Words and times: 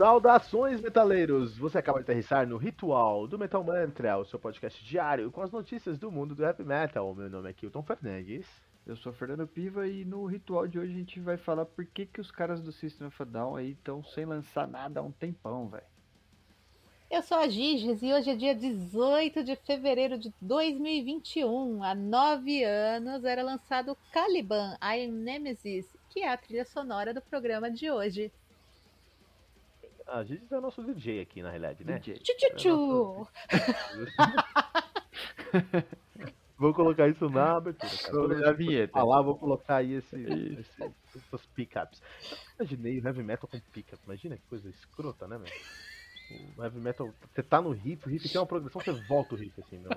Saudações, 0.00 0.80
metaleiros! 0.80 1.58
Você 1.58 1.76
acaba 1.76 1.98
de 1.98 2.04
aterrissar 2.04 2.48
no 2.48 2.56
Ritual 2.56 3.26
do 3.26 3.38
Metal 3.38 3.62
Mantra, 3.62 4.16
o 4.16 4.24
seu 4.24 4.38
podcast 4.38 4.82
diário 4.82 5.30
com 5.30 5.42
as 5.42 5.50
notícias 5.50 5.98
do 5.98 6.10
mundo 6.10 6.34
do 6.34 6.42
heavy 6.42 6.64
metal. 6.64 7.14
Meu 7.14 7.28
nome 7.28 7.50
é 7.50 7.52
Kilton 7.52 7.82
Fernandes. 7.82 8.46
Eu 8.86 8.96
sou 8.96 9.12
Fernando 9.12 9.46
Piva 9.46 9.86
e 9.86 10.06
no 10.06 10.24
ritual 10.24 10.66
de 10.66 10.78
hoje 10.78 10.94
a 10.94 10.96
gente 10.96 11.20
vai 11.20 11.36
falar 11.36 11.66
por 11.66 11.84
que, 11.84 12.06
que 12.06 12.18
os 12.18 12.30
caras 12.30 12.62
do 12.62 12.72
System 12.72 13.08
of 13.08 13.22
a 13.22 13.26
Down 13.26 13.56
aí 13.56 13.72
estão 13.72 14.02
sem 14.02 14.24
lançar 14.24 14.66
nada 14.66 15.00
há 15.00 15.02
um 15.02 15.12
tempão, 15.12 15.68
velho. 15.68 15.84
Eu 17.10 17.22
sou 17.22 17.36
a 17.36 17.46
Giges 17.46 18.02
e 18.02 18.10
hoje 18.10 18.30
é 18.30 18.34
dia 18.34 18.54
18 18.54 19.44
de 19.44 19.54
fevereiro 19.54 20.16
de 20.16 20.32
2021. 20.40 21.84
Há 21.84 21.94
nove 21.94 22.64
anos 22.64 23.22
era 23.22 23.42
lançado 23.42 23.94
Caliban, 24.10 24.78
I 24.82 25.04
Am 25.04 25.12
Nemesis, 25.12 25.94
que 26.08 26.20
é 26.20 26.32
a 26.32 26.38
trilha 26.38 26.64
sonora 26.64 27.12
do 27.12 27.20
programa 27.20 27.70
de 27.70 27.90
hoje. 27.90 28.32
A 30.10 30.24
Giges 30.24 30.50
é 30.50 30.58
o 30.58 30.60
nosso 30.60 30.82
DJ 30.82 31.20
aqui, 31.20 31.40
na 31.42 31.50
realidade, 31.50 31.84
né? 31.84 31.98
DJ. 31.98 32.18
Tchu, 32.56 33.26
Vou 36.58 36.74
colocar 36.74 37.08
isso 37.08 37.30
na 37.30 37.56
abertura, 37.56 37.90
cara. 37.96 38.50
A 38.50 38.52
vinheta. 38.52 38.92
falar, 38.92 39.22
vou 39.22 39.34
colocar 39.38 39.76
aí 39.76 39.94
esse, 39.94 40.14
esse, 40.20 40.92
essas 41.16 41.46
pickups. 41.54 42.02
Imaginei 42.58 43.00
o 43.00 43.06
heavy 43.06 43.22
metal 43.22 43.48
com 43.48 43.58
pickup. 43.72 43.98
Imagina 44.04 44.36
que 44.36 44.42
coisa 44.46 44.68
escrota, 44.68 45.26
né, 45.26 45.38
meu? 45.38 45.48
O 46.58 46.62
heavy 46.62 46.78
metal, 46.80 47.10
você 47.32 47.42
tá 47.42 47.62
no 47.62 47.70
riff, 47.70 48.06
o 48.06 48.10
riff 48.10 48.28
tem 48.28 48.38
uma 48.38 48.46
progressão, 48.46 48.78
você 48.80 48.92
volta 49.08 49.34
o 49.34 49.38
riff, 49.38 49.58
assim, 49.58 49.78
meu. 49.78 49.90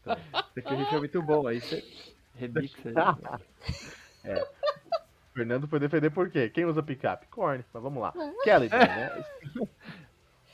Então, 0.00 0.16
Esse 0.56 0.58
aqui 0.58 0.74
o 0.74 0.76
riff 0.76 0.94
é 0.94 0.98
muito 0.98 1.22
bom, 1.22 1.46
aí 1.46 1.60
você 1.60 1.84
remixa 2.34 2.88
aí. 2.88 2.94
é. 4.24 4.57
Fernando 5.38 5.68
foi 5.68 5.78
defender 5.78 6.10
por 6.10 6.28
quê? 6.28 6.48
Quem 6.50 6.64
usa 6.64 6.82
picape? 6.82 7.28
Korn, 7.28 7.64
mas 7.72 7.82
vamos 7.82 8.02
lá. 8.02 8.12
Caliban, 8.44 8.76
né? 8.76 9.24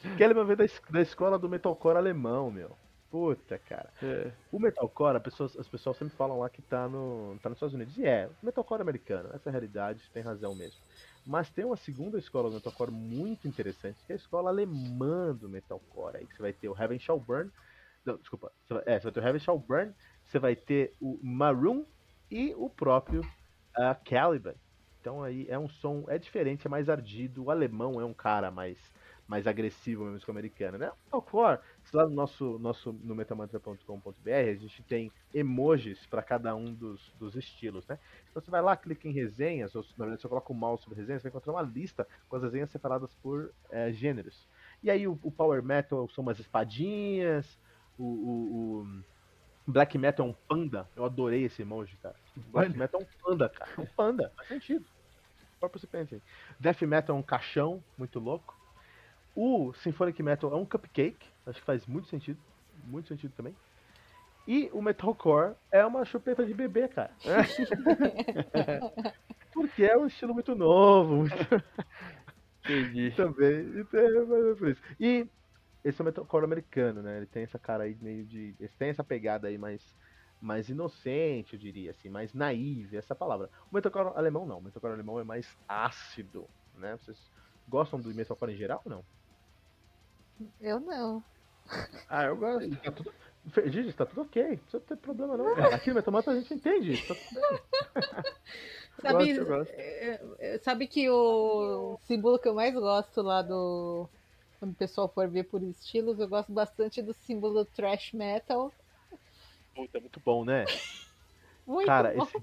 Caliban 0.19 0.45
veio 0.45 0.59
da, 0.59 0.65
da 0.91 1.01
escola 1.01 1.39
do 1.39 1.49
metalcore 1.49 1.97
alemão, 1.97 2.51
meu. 2.51 2.77
Puta, 3.11 3.59
cara. 3.59 3.91
É. 4.03 4.31
O 4.53 4.59
metalcore, 4.59 5.21
pessoas- 5.21 5.57
as 5.57 5.67
pessoas 5.69 5.97
sempre 5.97 6.15
falam 6.17 6.39
lá 6.39 6.51
que 6.51 6.61
tá, 6.61 6.87
no, 6.87 7.39
tá 7.43 7.49
nos 7.49 7.57
Estados 7.57 7.75
Unidos. 7.75 7.97
E 7.97 8.05
é, 8.05 8.29
o 8.43 8.45
metalcore 8.45 8.83
americano, 8.83 9.31
essa 9.33 9.49
é 9.49 9.51
a 9.51 9.53
realidade, 9.53 10.11
tem 10.13 10.23
razão 10.23 10.55
mesmo. 10.55 10.79
Mas 11.25 11.48
tem 11.48 11.65
uma 11.65 11.77
segunda 11.77 12.19
escola 12.19 12.51
do 12.51 12.57
metalcore 12.57 12.91
muito 12.91 13.48
interessante, 13.48 13.97
que 14.05 14.13
é 14.13 14.15
a 14.15 14.17
escola 14.17 14.51
alemã 14.51 15.35
do 15.35 15.48
metalcore. 15.48 16.19
Aí 16.19 16.27
que 16.27 16.35
você 16.35 16.43
vai 16.43 16.53
ter 16.53 16.69
o 16.69 16.77
Heaven 16.79 16.98
Shall 16.98 17.19
Burn. 17.19 17.51
Não, 18.05 18.19
desculpa. 18.19 18.53
Você 18.67 18.75
vai, 18.75 18.83
é, 18.85 18.98
você 19.01 19.05
vai 19.05 19.13
ter 19.13 19.21
o 19.21 19.27
Heaven 19.27 19.41
Shall 19.41 19.59
Burn, 19.59 19.95
você 20.27 20.39
vai 20.39 20.55
ter 20.55 20.93
o 21.01 21.19
Maroon 21.23 21.85
e 22.31 22.53
o 22.59 22.69
próprio 22.69 23.21
uh, 23.21 24.05
Caliban. 24.05 24.55
Então 25.05 25.23
aí 25.23 25.47
é 25.51 25.59
um 25.59 25.69
som, 25.69 26.07
é 26.09 26.19
diferente, 26.19 26.67
é 26.67 26.71
mais 26.71 26.89
ardido. 26.89 27.45
O 27.45 27.51
alemão 27.51 28.01
é 28.01 28.05
um 28.07 28.15
cara 28.15 28.51
mais, 28.51 28.91
mais 29.27 29.47
agressivo 29.47 30.03
mesmo 30.07 30.21
que 30.25 30.31
o 30.31 30.33
americano, 30.33 30.79
né? 30.79 30.91
Metalcore, 31.05 31.61
lá 31.93 32.05
no 32.09 32.15
nosso, 32.15 32.59
nosso 32.59 32.91
no 32.91 33.15
metamantra.com.br 33.15 34.31
a 34.31 34.55
gente 34.55 34.83
tem 34.83 35.13
emojis 35.33 36.07
para 36.07 36.23
cada 36.23 36.55
um 36.57 36.75
dos, 36.75 37.13
dos 37.15 37.37
estilos, 37.37 37.87
né? 37.87 37.99
Então 38.31 38.41
você 38.43 38.51
vai 38.51 38.63
lá, 38.63 38.75
clica 38.79 39.07
em 39.07 39.13
resenhas, 39.13 39.75
ou 39.75 39.83
na 39.99 40.07
verdade 40.07 40.23
você 40.23 40.29
coloca 40.29 40.51
o 40.51 40.57
mouse 40.57 40.83
sobre 40.83 40.99
resenhas, 40.99 41.21
você 41.21 41.29
vai 41.29 41.37
encontrar 41.37 41.53
uma 41.53 41.63
lista 41.63 42.09
com 42.27 42.37
as 42.37 42.43
resenhas 42.43 42.71
separadas 42.71 43.15
por 43.15 43.55
eh, 43.71 43.93
gêneros. 43.93 44.49
E 44.83 44.91
aí 44.91 45.07
o, 45.07 45.19
o 45.23 45.31
Power 45.31 45.63
Metal 45.63 46.09
são 46.09 46.23
umas 46.23 46.39
espadinhas, 46.39 47.59
o, 47.99 48.05
o- 48.05 48.83
o 49.67 49.73
Black 49.73 49.97
Metal 49.99 50.27
é 50.27 50.31
um 50.31 50.35
panda, 50.49 50.91
eu 50.95 51.05
adorei 51.05 51.45
esse 51.45 51.63
emoji, 51.63 51.97
cara. 51.99 52.19
Black 52.37 52.77
Metal 52.77 53.01
é 53.01 53.05
um 53.05 53.09
panda, 53.23 53.49
cara. 53.49 53.73
É 53.77 53.81
um 53.81 53.87
panda, 53.87 54.33
faz 54.37 54.49
sentido. 54.49 54.87
Pensar. 55.69 56.17
Death 56.59 56.83
Metal 56.83 57.17
é 57.17 57.19
um 57.19 57.23
caixão, 57.23 57.83
muito 57.97 58.19
louco. 58.19 58.58
O 59.35 59.73
Symphonic 59.75 60.23
Metal 60.23 60.52
é 60.52 60.57
um 60.57 60.64
cupcake, 60.64 61.27
acho 61.47 61.61
que 61.61 61.67
faz 61.67 61.86
muito 61.86 62.08
sentido. 62.08 62.39
Muito 62.85 63.08
sentido 63.08 63.33
também. 63.36 63.55
E 64.47 64.69
o 64.73 64.83
Metalcore 64.83 65.55
é 65.73 65.85
uma 65.85 66.05
chupeta 66.05 66.45
de 66.45 66.52
bebê, 66.52 66.86
cara. 66.89 67.11
Porque 69.52 69.85
é 69.85 69.97
um 69.97 70.07
estilo 70.07 70.35
muito 70.35 70.55
novo, 70.55 71.17
muito 71.17 71.35
Entendi. 72.64 73.11
também. 73.17 73.81
Então, 73.81 74.01
é 74.01 74.55
por 74.55 74.69
isso. 74.69 74.83
E 74.98 75.27
esse 75.85 76.01
é 76.01 76.02
o 76.02 76.07
metalcore 76.07 76.45
americano, 76.45 77.02
né? 77.02 77.19
Ele 77.19 77.27
tem 77.27 77.42
essa 77.42 77.58
cara 77.58 77.85
aí 77.85 77.96
meio 78.01 78.25
de. 78.25 78.55
Ele 78.58 78.70
tem 78.79 78.89
essa 78.89 79.05
pegada 79.05 79.48
aí 79.48 79.58
mais, 79.58 79.95
mais 80.45 80.69
inocente, 80.69 81.55
eu 81.55 81.59
diria, 81.59 81.91
assim, 81.91 82.09
mais 82.09 82.35
naive, 82.35 82.97
essa 82.97 83.15
palavra. 83.15 83.49
O 83.71 83.75
metalcore 83.75 84.13
alemão 84.17 84.47
não. 84.47 84.59
O 84.59 84.63
metalcore 84.63 84.93
alemão 84.93 85.19
é 85.19 85.25
mais 85.25 85.57
ácido, 85.69 86.47
né? 86.77 86.97
Vocês 86.99 87.19
gostam 87.69 88.01
do 88.01 88.15
metalcore 88.15 88.53
em 88.53 88.57
geral 88.57 88.83
ou 88.85 88.91
não? 88.91 89.05
Eu 90.61 90.79
não. 90.81 91.25
Ah, 92.09 92.25
eu 92.25 92.37
gosto. 92.37 92.77
Tá 92.77 92.93
tudo. 92.93 93.13
Gigi, 93.67 93.93
tá 93.93 94.07
tudo 94.07 94.23
ok. 94.23 94.43
Não 94.43 94.57
precisa 94.57 94.81
ter 94.81 94.97
problema, 94.97 95.37
não. 95.37 95.55
Cara. 95.55 95.77
Aqui 95.77 95.89
no 95.91 95.97
Metamata 95.97 96.31
a 96.31 96.35
gente 96.35 96.53
entende 96.53 96.93
isso. 96.93 97.09
Tá 97.09 97.15
tudo 97.15 97.41
bem. 97.41 97.61
Sabe, 99.01 99.13
gosto, 99.13 99.41
eu 99.41 99.47
gosto. 99.47 99.73
é, 99.73 100.21
é, 100.39 100.59
sabe 100.59 100.87
que 100.87 101.11
o 101.11 101.99
símbolo 102.05 102.39
que 102.39 102.49
eu 102.49 102.55
mais 102.55 102.73
gosto 102.73 103.23
lá 103.23 103.43
do. 103.43 104.09
Quando 104.59 104.71
o 104.71 104.77
pessoal 104.77 105.09
for 105.09 105.29
ver 105.29 105.45
por 105.45 105.61
estilos, 105.65 106.21
eu 106.21 106.29
gosto 106.29 106.53
bastante 106.53 107.03
do 107.03 107.13
símbolo 107.13 107.65
thrash 107.65 108.13
metal. 108.13 108.73
Puta, 109.74 109.98
é 109.98 110.01
muito 110.01 110.20
bom, 110.20 110.45
né? 110.45 110.64
Muito 111.67 111.86
Cara, 111.86 112.12
bom. 112.12 112.23
esse. 112.23 112.42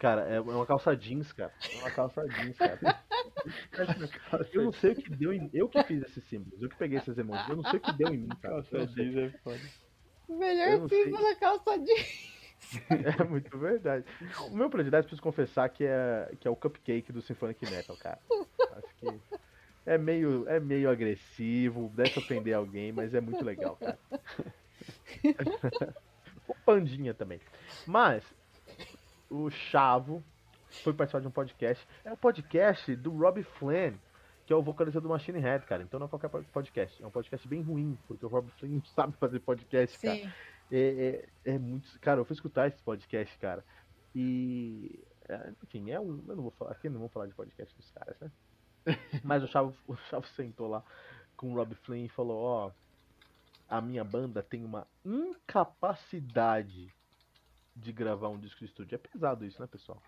Cara, 0.00 0.22
é 0.22 0.40
uma 0.40 0.66
calça 0.66 0.96
jeans, 0.96 1.32
cara. 1.32 1.52
É 1.72 1.76
uma 1.78 1.90
calça 1.92 2.26
jeans, 2.26 2.58
cara. 2.58 2.78
Eu 4.52 4.64
não 4.64 4.72
sei 4.72 4.92
o 4.92 4.96
que 4.96 5.10
deu 5.10 5.32
em. 5.32 5.48
Eu 5.52 5.68
que 5.68 5.80
fiz 5.84 6.02
esses 6.02 6.24
símbolos, 6.24 6.60
eu 6.60 6.68
que 6.68 6.76
peguei 6.76 6.98
esses 6.98 7.16
emojis. 7.16 7.48
Eu 7.48 7.56
não 7.56 7.62
sei 7.62 7.78
o 7.78 7.80
que 7.80 7.92
deu 7.92 8.12
em 8.12 8.18
mim, 8.18 8.28
cara. 8.42 8.56
Não 8.56 8.88
sei. 8.88 9.26
é 9.26 9.30
foda. 9.38 9.60
Melhor 10.28 10.88
símbolo 10.88 11.24
é 11.24 11.34
calça 11.36 11.78
jeans. 11.78 12.36
É 13.20 13.22
muito 13.22 13.56
verdade. 13.58 14.04
O 14.50 14.56
meu 14.56 14.68
predileto, 14.68 15.04
preciso 15.04 15.22
confessar, 15.22 15.68
que 15.68 15.84
é, 15.84 16.34
que 16.40 16.48
é 16.48 16.50
o 16.50 16.56
cupcake 16.56 17.12
do 17.12 17.22
Symphonic 17.22 17.70
Metal, 17.70 17.96
cara. 17.96 18.18
Acho 18.72 18.94
que 18.96 19.20
é 19.84 19.96
meio, 19.96 20.48
é 20.48 20.58
meio 20.58 20.90
agressivo, 20.90 21.92
deve 21.94 22.18
ofender 22.18 22.54
alguém, 22.54 22.92
mas 22.92 23.14
é 23.14 23.20
muito 23.20 23.44
legal, 23.44 23.76
cara. 23.76 23.98
O 26.48 26.54
Pandinha 26.54 27.14
também. 27.14 27.40
Mas, 27.86 28.24
o 29.30 29.50
Chavo 29.50 30.22
foi 30.82 30.92
participar 30.92 31.20
de 31.20 31.28
um 31.28 31.30
podcast. 31.30 31.86
É 32.04 32.12
um 32.12 32.16
podcast 32.16 32.94
do 32.96 33.10
Rob 33.10 33.42
Flynn, 33.42 33.94
que 34.46 34.52
é 34.52 34.56
o 34.56 34.62
vocalista 34.62 35.00
do 35.00 35.08
Machine 35.08 35.40
Head, 35.40 35.66
cara. 35.66 35.82
Então 35.82 35.98
não 35.98 36.06
é 36.06 36.10
qualquer 36.10 36.28
podcast. 36.28 37.02
É 37.02 37.06
um 37.06 37.10
podcast 37.10 37.46
bem 37.48 37.62
ruim, 37.62 37.98
porque 38.06 38.24
o 38.24 38.28
Rob 38.28 38.50
Flynn 38.58 38.76
não 38.76 38.84
sabe 38.94 39.16
fazer 39.18 39.40
podcast, 39.40 39.98
cara. 39.98 40.16
Sim. 40.16 40.32
É, 40.70 41.28
é, 41.44 41.52
é 41.52 41.58
muito. 41.58 41.98
Cara, 42.00 42.20
eu 42.20 42.24
fui 42.24 42.34
escutar 42.34 42.68
esse 42.68 42.82
podcast, 42.82 43.36
cara. 43.38 43.64
E. 44.14 44.98
é, 45.28 45.52
Enfim, 45.62 45.90
é 45.90 46.00
um. 46.00 46.22
Eu 46.28 46.36
não 46.36 46.42
vou 46.42 46.52
falar. 46.52 46.72
Aqui 46.72 46.88
não 46.88 47.00
vou 47.00 47.08
falar 47.08 47.26
de 47.26 47.34
podcast 47.34 47.74
dos 47.76 47.90
caras, 47.90 48.16
né? 48.20 48.30
Mas 49.24 49.42
o 49.42 49.48
Chavo, 49.48 49.74
o 49.86 49.96
Chavo 49.96 50.26
sentou 50.28 50.68
lá 50.68 50.82
com 51.36 51.52
o 51.52 51.54
Rob 51.54 51.74
Flynn 51.74 52.04
e 52.04 52.08
falou: 52.08 52.42
Ó, 52.42 52.70
a 53.68 53.80
minha 53.80 54.04
banda 54.04 54.42
tem 54.42 54.64
uma 54.64 54.86
incapacidade 55.04 56.92
de 57.74 57.92
gravar 57.92 58.28
um 58.28 58.40
disco 58.40 58.60
de 58.60 58.66
estúdio. 58.66 58.96
É 58.96 58.98
pesado 58.98 59.44
isso, 59.44 59.60
né, 59.60 59.68
pessoal? 59.68 60.02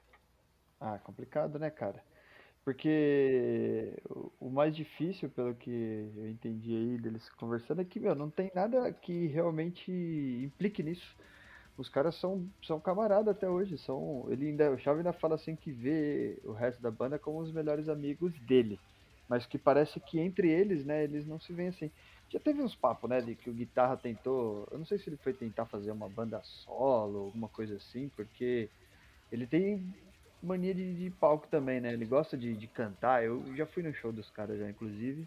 Ah, 0.81 0.99
complicado, 0.99 1.59
né, 1.59 1.71
cara? 1.71 2.03
Porque 2.65 3.97
o- 4.41 4.51
mais 4.51 4.77
difícil, 4.77 5.31
pelo 5.31 5.55
que 5.57 5.71
eu 5.71 6.29
entendi 6.29 6.75
aí 6.75 6.99
deles 6.99 7.29
conversando, 7.31 7.81
é 7.83 7.85
que, 7.85 8.01
meu, 8.01 8.15
não 8.15 8.31
tem 8.31 8.51
nada 8.55 8.93
que 8.93 9.27
realmente 9.29 9.91
implique 9.93 10.83
nisso. 10.83 11.17
Os 11.77 11.89
caras 11.89 12.17
são, 12.17 12.50
são 12.65 12.81
camaradas 12.81 13.37
até 13.37 13.49
hoje, 13.49 13.79
são, 13.79 14.27
ele 14.31 14.49
ainda, 14.49 14.73
o 14.73 14.79
Chave 14.79 14.99
ainda 14.99 15.12
fala 15.12 15.37
assim 15.37 15.56
que 15.56 15.73
vê 15.73 16.41
o 16.44 16.53
resto 16.53 16.82
da 16.82 16.91
banda 16.91 17.19
como 17.19 17.41
os 17.41 17.53
melhores 17.53 17.88
amigos 17.88 18.38
dele, 18.47 18.82
mas 19.29 19.47
que 19.47 19.59
parece 19.59 20.00
que 20.00 20.19
entre 20.19 20.50
eles, 20.50 20.85
né, 20.85 21.05
eles 21.05 21.27
não 21.27 21.38
se 21.41 21.53
veem 21.55 21.69
assim. 21.69 21.93
Já 22.31 22.39
teve 22.39 22.63
uns 22.63 22.75
papos, 22.75 23.09
né, 23.09 23.21
de 23.21 23.35
que 23.35 23.49
o 23.49 23.55
guitarra 23.55 23.97
tentou, 23.97 24.69
eu 24.71 24.79
não 24.79 24.85
sei 24.85 24.99
se 24.99 25.09
ele 25.09 25.17
foi 25.17 25.33
tentar 25.33 25.65
fazer 25.67 25.91
uma 25.91 26.09
banda 26.09 26.41
solo, 26.43 27.21
alguma 27.21 27.49
coisa 27.49 27.77
assim, 27.77 28.11
porque 28.11 28.69
ele 29.33 29.47
tem 29.47 29.83
mania 30.43 30.75
de, 30.75 30.95
de 30.95 31.11
palco 31.11 31.47
também, 31.49 31.81
né? 31.81 31.93
Ele 31.93 32.05
gosta 32.05 32.37
de, 32.37 32.55
de 32.57 32.67
cantar. 32.67 33.25
Eu 33.25 33.43
já 33.57 33.67
fui 33.67 33.83
no 33.83 33.93
show 33.93 34.13
dos 34.13 34.31
caras 34.31 34.59
já, 34.59 34.69
inclusive. 34.69 35.27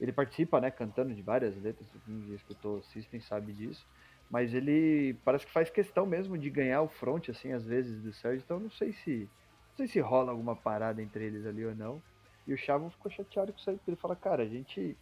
Ele 0.00 0.12
participa, 0.12 0.60
né, 0.60 0.70
cantando 0.70 1.14
de 1.14 1.22
várias 1.22 1.56
letras. 1.62 1.88
Quem 2.04 2.34
escutou 2.34 2.82
System 2.82 3.20
sabe 3.20 3.52
disso. 3.52 3.86
Mas 4.30 4.52
ele 4.52 5.14
parece 5.24 5.46
que 5.46 5.52
faz 5.52 5.70
questão 5.70 6.04
mesmo 6.06 6.36
de 6.36 6.50
ganhar 6.50 6.82
o 6.82 6.88
front, 6.88 7.28
assim, 7.28 7.52
às 7.52 7.64
vezes, 7.64 8.02
do 8.02 8.12
Sérgio. 8.12 8.42
Então 8.44 8.60
não 8.60 8.70
sei 8.70 8.92
se. 8.92 9.28
Não 9.70 9.76
sei 9.76 9.86
se 9.86 10.00
rola 10.00 10.32
alguma 10.32 10.56
parada 10.56 11.00
entre 11.02 11.24
eles 11.24 11.46
ali 11.46 11.64
ou 11.64 11.74
não. 11.74 12.02
E 12.46 12.52
o 12.52 12.58
Chavo 12.58 12.90
ficou 12.90 13.10
chateado 13.10 13.52
com 13.52 13.58
isso 13.58 13.70
aí, 13.70 13.76
porque 13.76 13.90
ele 13.90 13.96
fala, 13.96 14.16
cara, 14.16 14.42
a 14.42 14.46
gente 14.46 14.96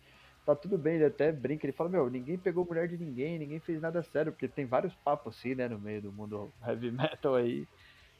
tá 0.46 0.54
tudo 0.54 0.78
bem, 0.78 0.94
ele 0.94 1.06
até 1.06 1.32
brinca, 1.32 1.66
ele 1.66 1.72
fala, 1.72 1.90
meu, 1.90 2.08
ninguém 2.08 2.38
pegou 2.38 2.64
mulher 2.64 2.86
de 2.86 2.96
ninguém, 2.96 3.36
ninguém 3.36 3.58
fez 3.58 3.80
nada 3.82 4.00
sério, 4.04 4.30
porque 4.30 4.46
tem 4.46 4.64
vários 4.64 4.94
papos 4.94 5.36
assim, 5.36 5.56
né, 5.56 5.68
no 5.68 5.78
meio 5.78 6.00
do 6.00 6.12
mundo 6.12 6.52
heavy 6.64 6.92
metal 6.92 7.34
aí. 7.34 7.66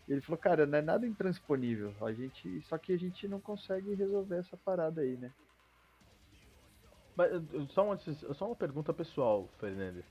Ele 0.09 0.21
falou, 0.21 0.39
cara, 0.39 0.67
não 0.67 0.79
é 0.79 0.83
nada 0.83 1.07
intransponível. 1.07 1.95
A 2.01 2.13
gente, 2.13 2.61
só 2.63 2.77
que 2.79 2.93
a 2.93 2.99
gente 2.99 3.27
não 3.29 3.41
consegue 3.41 3.95
resolver 3.95 4.39
essa 4.39 4.57
parada 4.57 5.01
aí, 5.01 5.17
né? 5.17 5.33
Mas 7.17 7.31
só 7.71 7.85
uma, 7.85 7.97
só 7.97 8.47
uma 8.47 8.57
pergunta 8.57 8.93
pessoal, 8.93 9.49
Fernandes. 9.59 10.05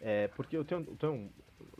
É, 0.00 0.28
porque 0.28 0.56
eu 0.56 0.64
tenho, 0.64 0.86
eu 0.86 0.96
tenho 0.96 1.30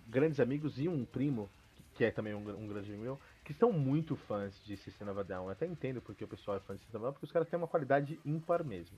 grandes 0.06 0.40
amigos 0.40 0.78
e 0.78 0.88
um 0.88 1.04
primo, 1.04 1.48
que 1.94 2.04
é 2.04 2.10
também 2.10 2.34
um, 2.34 2.38
um 2.38 2.66
grande 2.66 2.88
amigo 2.88 3.02
meu, 3.02 3.20
que 3.44 3.54
são 3.54 3.72
muito 3.72 4.16
fãs 4.16 4.54
de 4.64 4.76
System 4.76 5.08
of 5.08 5.20
a 5.20 5.22
Down. 5.22 5.44
Eu 5.46 5.50
até 5.50 5.66
entendo 5.66 6.02
porque 6.02 6.24
o 6.24 6.28
pessoal 6.28 6.56
é 6.56 6.60
fã 6.60 6.74
de 6.74 6.80
System 6.80 6.98
of 6.98 7.04
a 7.04 7.08
Down, 7.08 7.12
porque 7.14 7.26
os 7.26 7.32
caras 7.32 7.48
têm 7.48 7.58
uma 7.58 7.68
qualidade 7.68 8.20
ímpar 8.24 8.64
mesmo. 8.64 8.96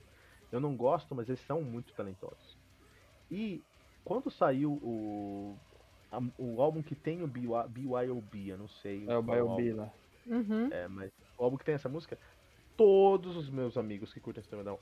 Eu 0.51 0.59
não 0.59 0.75
gosto, 0.75 1.13
mas 1.15 1.27
eles 1.27 1.41
são 1.41 1.61
muito 1.61 1.93
talentosos. 1.93 2.57
E 3.29 3.63
quando 4.03 4.29
saiu 4.29 4.73
o, 4.73 5.57
a, 6.11 6.19
o 6.37 6.61
álbum 6.61 6.81
que 6.81 6.95
tem 6.95 7.23
o 7.23 7.27
BYOB, 7.27 8.49
eu 8.49 8.57
não 8.57 8.67
sei. 8.67 9.05
É 9.07 9.17
o 9.17 9.23
BYOB 9.23 9.73
lá. 9.73 9.91
Uhum. 10.27 10.69
É, 10.71 10.87
mas 10.87 11.11
o 11.37 11.43
álbum 11.43 11.57
que 11.57 11.65
tem 11.65 11.75
essa 11.75 11.89
música, 11.89 12.17
todos 12.77 13.35
os 13.35 13.49
meus 13.49 13.77
amigos 13.77 14.13
que 14.13 14.19
curtem 14.19 14.43
a 14.59 14.63
Down 14.63 14.79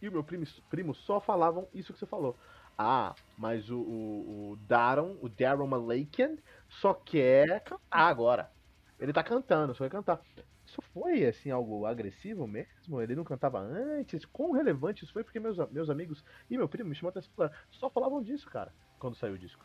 e 0.00 0.08
o 0.08 0.12
meu 0.12 0.22
primo, 0.22 0.44
primo 0.70 0.94
só 0.94 1.20
falavam 1.20 1.66
isso 1.74 1.92
que 1.92 1.98
você 1.98 2.06
falou. 2.06 2.36
Ah, 2.76 3.14
mas 3.36 3.68
o, 3.70 3.78
o, 3.78 4.52
o 4.52 4.56
Daron, 4.68 5.16
o 5.20 5.28
Daron 5.28 5.66
Malakian, 5.66 6.36
só 6.68 6.94
quer 6.94 7.60
cantar 7.64 8.06
agora. 8.06 8.50
Ele 8.98 9.12
tá 9.12 9.22
cantando, 9.22 9.74
só 9.74 9.84
quer 9.84 9.90
cantar. 9.90 10.20
Isso 10.66 10.82
foi, 10.92 11.24
assim, 11.24 11.50
algo 11.50 11.86
agressivo 11.86 12.46
mesmo? 12.46 13.00
Ele 13.00 13.14
não 13.14 13.24
cantava 13.24 13.58
antes? 13.58 14.24
Quão 14.26 14.52
relevante 14.52 15.04
isso 15.04 15.12
foi? 15.12 15.24
Porque 15.24 15.40
meus, 15.40 15.56
meus 15.70 15.88
amigos 15.88 16.22
e 16.50 16.56
meu 16.58 16.68
primo 16.68 16.90
me 16.90 16.94
chamou 16.94 17.10
atenção, 17.10 17.32
só 17.70 17.88
falavam 17.90 18.22
disso, 18.22 18.50
cara, 18.50 18.72
quando 18.98 19.16
saiu 19.16 19.34
o 19.34 19.38
disco. 19.38 19.64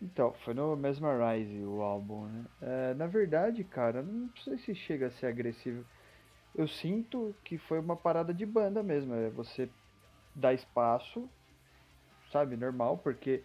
Então, 0.00 0.32
foi 0.44 0.54
no 0.54 0.76
Mesmerize 0.76 1.62
o 1.64 1.80
álbum, 1.80 2.26
né? 2.26 2.44
É, 2.60 2.94
na 2.94 3.06
verdade, 3.06 3.62
cara, 3.64 4.02
não 4.02 4.30
sei 4.42 4.58
se 4.58 4.74
chega 4.74 5.06
a 5.06 5.10
ser 5.10 5.26
agressivo. 5.26 5.84
Eu 6.54 6.68
sinto 6.68 7.34
que 7.44 7.58
foi 7.58 7.78
uma 7.78 7.96
parada 7.96 8.34
de 8.34 8.44
banda 8.46 8.82
mesmo. 8.82 9.14
É 9.14 9.30
você 9.30 9.70
dar 10.34 10.54
espaço 10.54 11.30
sabe? 12.30 12.56
Normal, 12.56 12.98
porque 12.98 13.44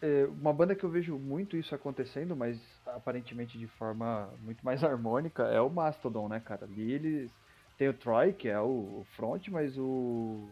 é 0.00 0.26
uma 0.26 0.52
banda 0.52 0.74
que 0.74 0.84
eu 0.84 0.90
vejo 0.90 1.18
muito 1.18 1.56
isso 1.56 1.74
acontecendo, 1.74 2.36
mas 2.36 2.60
aparentemente 2.86 3.58
de 3.58 3.66
forma 3.66 4.32
muito 4.42 4.64
mais 4.64 4.82
harmônica, 4.84 5.42
é 5.44 5.60
o 5.60 5.70
Mastodon, 5.70 6.28
né, 6.28 6.40
cara? 6.40 6.64
Ali 6.66 6.92
eles. 6.92 7.32
Tem 7.76 7.88
o 7.88 7.94
Troy, 7.94 8.32
que 8.32 8.48
é 8.48 8.60
o 8.60 9.04
front, 9.16 9.48
mas 9.48 9.76
o. 9.78 10.48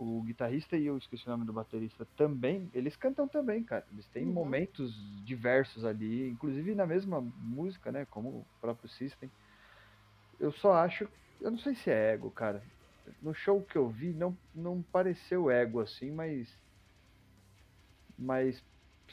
O 0.00 0.22
guitarrista 0.22 0.76
e 0.76 0.86
eu 0.86 0.96
esqueci 0.96 1.26
o 1.26 1.30
nome 1.30 1.44
do 1.44 1.52
baterista 1.52 2.06
também, 2.16 2.70
eles 2.72 2.94
cantam 2.94 3.26
também, 3.26 3.64
cara. 3.64 3.84
Eles 3.92 4.06
têm 4.06 4.26
uhum. 4.26 4.32
momentos 4.32 4.94
diversos 5.24 5.84
ali, 5.84 6.28
inclusive 6.28 6.72
na 6.72 6.86
mesma 6.86 7.20
música, 7.20 7.90
né? 7.90 8.06
Como 8.08 8.28
o 8.28 8.46
próprio 8.60 8.88
System. 8.88 9.28
Eu 10.38 10.52
só 10.52 10.74
acho. 10.74 11.08
Eu 11.40 11.50
não 11.50 11.58
sei 11.58 11.74
se 11.74 11.90
é 11.90 12.12
ego, 12.12 12.30
cara. 12.30 12.62
No 13.20 13.34
show 13.34 13.60
que 13.60 13.74
eu 13.74 13.88
vi, 13.88 14.12
não, 14.12 14.38
não 14.54 14.82
pareceu 14.82 15.50
ego 15.50 15.80
assim, 15.80 16.12
mas 16.12 16.56
mas, 18.18 18.62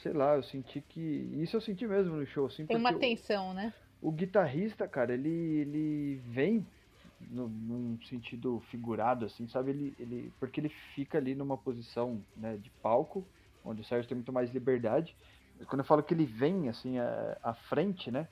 sei 0.02 0.12
lá, 0.12 0.34
eu 0.34 0.42
senti 0.42 0.80
que. 0.80 1.00
Isso 1.40 1.56
eu 1.56 1.60
senti 1.60 1.86
mesmo 1.86 2.16
no 2.16 2.26
show, 2.26 2.46
assim. 2.46 2.66
Tem 2.66 2.76
uma 2.76 2.92
tensão, 2.94 3.54
né? 3.54 3.72
O 4.02 4.10
guitarrista, 4.10 4.86
cara, 4.86 5.14
ele, 5.14 5.28
ele 5.28 6.20
vem 6.26 6.66
no, 7.30 7.48
num 7.48 7.98
sentido 8.02 8.60
figurado, 8.70 9.24
assim, 9.24 9.48
sabe? 9.48 9.70
Ele, 9.70 9.94
ele, 9.98 10.32
porque 10.38 10.60
ele 10.60 10.68
fica 10.68 11.18
ali 11.18 11.34
numa 11.34 11.56
posição 11.56 12.22
né, 12.36 12.56
de 12.56 12.70
palco, 12.82 13.26
onde 13.64 13.80
o 13.80 13.84
Sérgio 13.84 14.08
tem 14.08 14.16
muito 14.16 14.32
mais 14.32 14.52
liberdade. 14.52 15.16
Quando 15.66 15.80
eu 15.80 15.86
falo 15.86 16.02
que 16.02 16.12
ele 16.12 16.26
vem, 16.26 16.68
assim, 16.68 16.98
à, 16.98 17.38
à 17.42 17.54
frente, 17.54 18.10
né? 18.10 18.28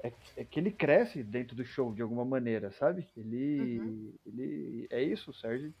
É, 0.00 0.12
é, 0.36 0.44
que 0.44 0.60
ele 0.60 0.70
cresce 0.70 1.22
dentro 1.22 1.56
do 1.56 1.64
show 1.64 1.94
de 1.94 2.02
alguma 2.02 2.24
maneira, 2.24 2.70
sabe? 2.72 3.08
Ele, 3.16 3.80
uhum. 3.80 4.12
ele 4.26 4.86
é 4.90 5.02
isso, 5.02 5.30
o 5.30 5.34
Sérgio. 5.34 5.72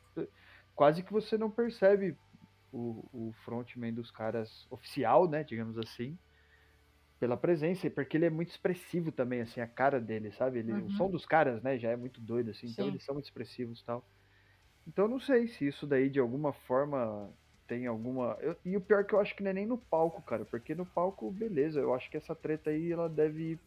Quase 0.74 1.02
que 1.02 1.12
você 1.12 1.36
não 1.36 1.50
percebe 1.50 2.16
o, 2.76 3.28
o 3.28 3.32
frontman 3.44 3.92
dos 3.92 4.10
caras 4.10 4.66
oficial, 4.70 5.28
né, 5.28 5.42
digamos 5.42 5.78
assim, 5.78 6.18
pela 7.18 7.36
presença, 7.36 7.88
porque 7.90 8.16
ele 8.16 8.26
é 8.26 8.30
muito 8.30 8.50
expressivo 8.50 9.10
também, 9.10 9.40
assim, 9.40 9.60
a 9.60 9.66
cara 9.66 9.98
dele, 9.98 10.30
sabe? 10.32 10.58
Ele, 10.58 10.72
uhum. 10.72 10.86
O 10.86 10.90
som 10.90 11.10
dos 11.10 11.24
caras, 11.24 11.62
né, 11.62 11.78
já 11.78 11.90
é 11.90 11.96
muito 11.96 12.20
doido, 12.20 12.50
assim, 12.50 12.66
então 12.66 12.68
Sim. 12.68 12.82
então 12.82 12.88
eles 12.88 13.04
são 13.04 13.14
muito 13.14 13.24
expressivos 13.24 13.80
e 13.80 13.84
tal. 13.84 14.04
Então 14.86 15.08
não 15.08 15.18
sei 15.18 15.48
se 15.48 15.66
isso 15.66 15.86
daí 15.86 16.10
de 16.10 16.20
alguma 16.20 16.52
forma 16.52 17.32
tem 17.66 17.86
alguma. 17.86 18.36
Eu, 18.40 18.56
e 18.64 18.76
o 18.76 18.80
pior 18.80 19.00
é 19.00 19.04
que 19.04 19.14
eu 19.14 19.20
acho 19.20 19.34
que 19.34 19.42
não 19.42 19.50
é 19.50 19.54
nem 19.54 19.66
no 19.66 19.78
palco, 19.78 20.22
cara, 20.22 20.44
porque 20.44 20.74
no 20.74 20.86
palco, 20.86 21.30
beleza, 21.30 21.80
eu 21.80 21.94
acho 21.94 22.10
que 22.10 22.16
essa 22.16 22.34
treta 22.34 22.70
aí 22.70 22.92
ela 22.92 23.08
deve. 23.08 23.58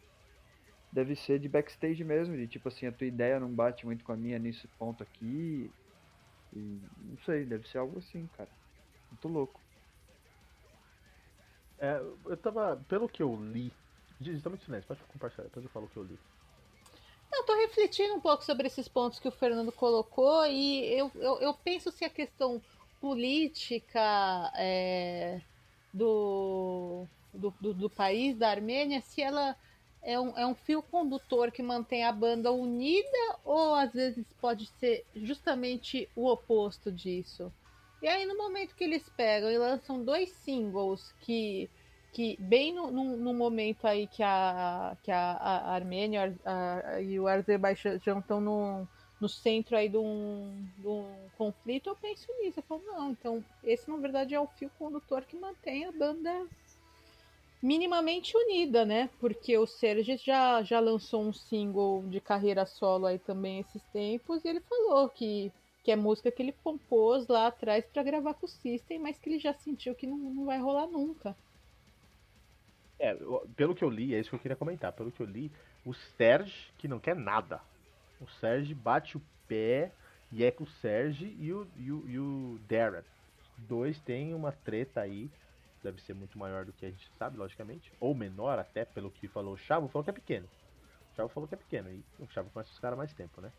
Deve 0.92 1.16
ser 1.16 1.38
de 1.38 1.48
backstage 1.48 2.04
mesmo, 2.04 2.36
de 2.36 2.48
tipo 2.48 2.68
assim, 2.68 2.88
a 2.88 2.92
tua 2.92 3.06
ideia 3.06 3.40
não 3.40 3.54
bate 3.54 3.86
muito 3.86 4.04
com 4.04 4.12
a 4.12 4.18
minha 4.18 4.40
nesse 4.40 4.68
ponto 4.70 5.04
aqui. 5.04 5.70
E 6.52 6.82
não 6.98 7.18
sei, 7.26 7.46
deve 7.46 7.68
ser 7.68 7.78
algo 7.78 8.00
assim, 8.00 8.26
cara. 8.36 8.50
Muito 9.12 9.28
louco. 9.28 9.60
É, 11.80 12.02
eu 12.26 12.38
tava. 12.38 12.84
Pelo 12.88 13.08
que 13.08 13.24
eu 13.24 13.36
li. 13.36 13.72
Muito 14.20 14.66
silêncio, 14.66 14.88
pode 14.88 15.02
compartilhar, 15.04 15.46
depois 15.46 15.64
eu 15.64 15.72
falo 15.72 15.86
o 15.86 15.90
que 15.90 15.98
eu 15.98 16.04
li. 16.04 16.20
Eu 17.32 17.44
tô 17.46 17.56
refletindo 17.56 18.16
um 18.16 18.20
pouco 18.20 18.44
sobre 18.44 18.68
esses 18.68 18.88
pontos 18.88 19.20
que 19.20 19.28
o 19.28 19.32
Fernando 19.32 19.72
colocou 19.72 20.46
e 20.46 20.86
eu, 20.94 21.12
eu, 21.16 21.40
eu 21.40 21.54
penso 21.54 21.92
se 21.92 22.04
a 22.04 22.10
questão 22.10 22.62
política 23.00 24.52
é, 24.56 25.40
do, 25.94 27.06
do, 27.34 27.54
do, 27.62 27.74
do, 27.74 27.90
país, 27.90 28.36
da 28.36 28.50
Armênia, 28.50 29.00
se 29.00 29.22
ela 29.22 29.56
é 30.02 30.20
um, 30.20 30.38
é 30.38 30.46
um 30.46 30.56
fio 30.56 30.82
condutor 30.82 31.52
que 31.52 31.62
mantém 31.62 32.04
a 32.04 32.12
banda 32.12 32.52
unida 32.52 33.38
ou 33.46 33.76
às 33.76 33.94
vezes 33.94 34.26
pode 34.42 34.66
ser 34.80 35.06
justamente 35.16 36.10
o 36.16 36.28
oposto 36.28 36.92
disso. 36.92 37.54
E 38.02 38.08
aí, 38.08 38.26
no 38.26 38.38
momento 38.38 38.76
que 38.76 38.84
eles 38.84 39.08
pegam 39.10 39.52
e 39.52 39.58
lançam 39.58 40.04
dois 40.04 40.30
singles 40.30 41.14
que, 41.20 41.70
que 42.14 42.38
bem 42.40 42.74
no, 42.74 42.90
no, 42.90 43.18
no 43.18 43.34
momento 43.34 43.86
aí 43.86 44.08
que 44.08 44.24
a, 44.24 44.96
que 45.04 45.12
a, 45.12 45.32
a 45.34 45.74
Armênia 45.74 46.36
a, 46.46 46.94
a, 46.94 47.02
e 47.02 47.20
o 47.20 47.28
Azerbaijão 47.28 47.98
estão 48.20 48.40
no, 48.40 48.88
no 49.20 49.28
centro 49.28 49.76
aí 49.76 49.90
de 49.90 49.98
um, 49.98 50.66
de 50.78 50.88
um 50.88 51.14
conflito, 51.38 51.90
eu 51.90 51.96
penso 51.96 52.28
nisso. 52.40 52.60
Eu 52.60 52.64
falo, 52.64 52.82
não, 52.86 53.12
então 53.12 53.44
esse 53.64 53.90
na 53.90 53.98
verdade 53.98 54.34
é 54.34 54.40
o 54.40 54.48
fio 54.48 54.72
condutor 54.80 55.24
que 55.26 55.36
mantém 55.36 55.86
a 55.86 55.92
banda 55.92 56.48
minimamente 57.62 58.36
unida, 58.38 58.86
né? 58.86 59.10
Porque 59.20 59.58
o 59.58 59.68
Serge 59.68 60.16
já, 60.16 60.64
já 60.64 60.80
lançou 60.80 61.22
um 61.22 61.34
single 61.34 62.04
de 62.08 62.22
carreira 62.22 62.66
solo 62.66 63.06
aí 63.06 63.20
também 63.20 63.60
esses 63.60 63.84
tempos 63.92 64.46
e 64.46 64.48
ele 64.48 64.62
falou 64.62 65.10
que 65.10 65.52
que 65.84 65.92
é 65.92 65.96
música 65.96 66.32
que 66.32 66.42
ele 66.42 66.52
compôs 66.52 67.28
lá 67.28 67.48
atrás 67.48 67.86
para 67.86 68.04
gravar 68.04 68.34
com 68.34 68.46
o 68.46 68.50
System, 68.50 69.00
mas 69.00 69.18
que 69.18 69.30
ele 69.30 69.40
já 69.40 69.54
sentiu 69.54 69.96
que 69.96 70.06
não, 70.06 70.18
não 70.18 70.46
vai 70.46 70.60
rolar 70.60 70.88
nunca. 70.88 71.36
É, 73.00 73.16
pelo 73.56 73.74
que 73.74 73.84
eu 73.84 73.90
li, 73.90 74.14
é 74.14 74.20
isso 74.20 74.30
que 74.30 74.36
eu 74.36 74.40
queria 74.40 74.58
comentar. 74.58 74.92
Pelo 74.92 75.12
que 75.12 75.22
eu 75.22 75.26
li, 75.26 75.52
o 75.86 75.94
Serge, 75.94 76.72
que 76.78 76.88
não 76.88 77.00
quer 77.00 77.16
nada. 77.16 77.62
O 78.20 78.28
Serge 78.40 78.76
bate 78.76 79.16
o 79.16 79.22
pé 79.48 79.92
e 80.32 80.44
é 80.44 80.52
com 80.52 80.66
o 80.66 80.68
Serge 80.68 81.36
e 81.40 81.54
o, 81.54 81.66
e 81.78 81.92
o, 81.92 82.10
e 82.10 82.20
o 82.20 82.60
Darren. 82.70 83.04
Os 83.58 83.68
dois 83.68 84.00
têm 84.02 84.34
uma 84.34 84.52
treta 84.52 85.02
aí. 85.02 85.30
Deve 85.82 86.02
ser 86.02 86.14
muito 86.14 86.38
maior 86.38 86.66
do 86.66 86.74
que 86.74 86.86
a 86.86 86.90
gente 86.90 87.10
sabe, 87.18 87.38
logicamente. 87.38 87.92
Ou 88.02 88.14
menor, 88.14 88.60
até 88.60 88.84
pelo 88.84 89.10
que 89.10 89.30
falou 89.30 89.54
o 89.54 89.58
Chavo, 89.58 89.88
falou 89.88 90.04
que 90.04 90.10
é 90.10 90.14
pequeno. 90.14 90.48
O 91.14 91.16
Chavo 91.16 91.30
falou 91.30 91.48
que 91.48 91.56
é 91.56 91.58
pequeno. 91.58 91.90
E 91.90 92.04
o 92.20 92.28
Chavo 92.28 92.50
conhece 92.50 92.72
os 92.74 92.80
caras 92.80 92.98
mais 92.98 93.14
tempo, 93.14 93.40
né? 93.40 93.50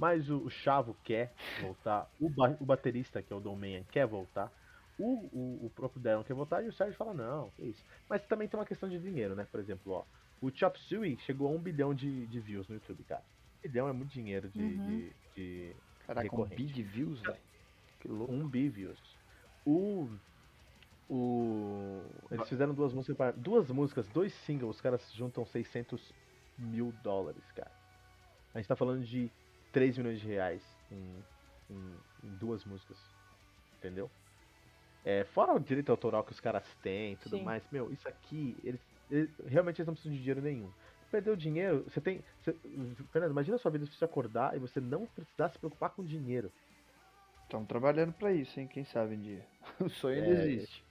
Mas 0.00 0.30
o, 0.30 0.38
o 0.38 0.50
Chavo 0.50 0.96
quer 1.04 1.30
voltar, 1.60 2.10
o, 2.18 2.30
ba 2.30 2.56
o 2.58 2.64
baterista, 2.64 3.20
que 3.20 3.30
é 3.30 3.36
o 3.36 3.40
Domain, 3.40 3.84
quer 3.90 4.06
voltar. 4.06 4.50
O, 4.98 5.28
o, 5.30 5.66
o, 5.66 5.70
próprio 5.76 6.00
Darren 6.00 6.24
quer 6.24 6.32
voltar 6.32 6.62
e 6.62 6.68
o 6.68 6.72
Sérgio 6.72 6.96
fala, 6.96 7.12
não, 7.12 7.52
é 7.58 7.66
isso. 7.66 7.84
Mas 8.08 8.24
também 8.24 8.48
tem 8.48 8.58
uma 8.58 8.64
questão 8.64 8.88
de 8.88 8.98
dinheiro, 8.98 9.36
né? 9.36 9.46
Por 9.50 9.60
exemplo, 9.60 9.92
ó, 9.92 10.04
o 10.40 10.50
Chop 10.50 10.80
Suey 10.80 11.18
chegou 11.18 11.48
a 11.48 11.50
um 11.50 11.58
bilhão 11.58 11.94
de, 11.94 12.26
de 12.28 12.40
views 12.40 12.66
no 12.66 12.76
YouTube, 12.76 13.04
cara. 13.04 13.22
Um 13.58 13.68
bilhão 13.68 13.88
é 13.88 13.92
muito 13.92 14.10
dinheiro 14.10 14.48
de, 14.48 14.62
uhum. 14.62 14.86
de, 14.86 15.12
de 15.34 15.76
Caraca, 16.06 16.34
um 16.34 16.44
bi 16.46 16.64
de 16.64 16.82
views, 16.82 17.20
velho. 17.20 17.36
Que 18.00 18.08
louco. 18.08 18.32
Um 18.32 18.48
bi 18.48 18.70
views. 18.70 18.98
O. 19.66 20.08
O. 21.10 22.02
Eles 22.30 22.48
fizeram 22.48 22.72
duas 22.72 22.94
músicas, 22.94 23.34
duas 23.36 23.68
músicas, 23.68 24.08
dois 24.08 24.32
singles, 24.46 24.76
os 24.76 24.80
caras 24.80 25.12
juntam 25.12 25.44
600 25.44 26.14
mil 26.58 26.90
dólares, 27.02 27.44
cara. 27.54 27.70
A 28.54 28.58
gente 28.58 28.68
tá 28.68 28.76
falando 28.76 29.04
de 29.04 29.30
3 29.72 29.98
milhões 29.98 30.20
de 30.20 30.26
reais 30.26 30.62
em, 30.90 31.24
em, 31.70 31.94
em 32.24 32.36
duas 32.36 32.64
músicas. 32.64 32.98
Entendeu? 33.78 34.10
É, 35.04 35.24
fora 35.24 35.54
o 35.54 35.60
direito 35.60 35.90
autoral 35.90 36.22
que 36.22 36.32
os 36.32 36.40
caras 36.40 36.64
têm 36.82 37.14
e 37.14 37.16
tudo 37.16 37.38
Sim. 37.38 37.44
mais, 37.44 37.62
meu, 37.70 37.90
isso 37.90 38.06
aqui, 38.06 38.56
eles, 38.62 38.80
eles, 39.10 39.30
realmente 39.46 39.80
eles 39.80 39.86
não 39.86 39.94
precisam 39.94 40.14
de 40.14 40.18
dinheiro 40.18 40.42
nenhum. 40.42 40.70
Perdeu 41.10 41.34
dinheiro, 41.34 41.84
você 41.88 42.00
tem. 42.00 42.22
Você, 42.40 42.54
Fernando, 43.10 43.32
imagina 43.32 43.56
a 43.56 43.58
sua 43.58 43.70
vida 43.70 43.84
se 43.84 43.92
você 43.92 44.04
acordar 44.04 44.54
e 44.54 44.60
você 44.60 44.80
não 44.80 45.06
precisar 45.06 45.48
se 45.48 45.58
preocupar 45.58 45.90
com 45.90 46.04
dinheiro. 46.04 46.52
Estão 47.42 47.64
trabalhando 47.64 48.12
para 48.12 48.32
isso, 48.32 48.60
hein? 48.60 48.68
Quem 48.68 48.84
sabe 48.84 49.16
um 49.16 49.20
dia. 49.20 49.44
O 49.80 49.88
sonho 49.88 50.22
ainda 50.22 50.42
é, 50.42 50.46
existe. 50.46 50.84